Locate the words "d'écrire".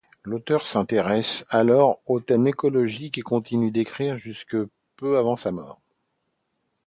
3.69-4.17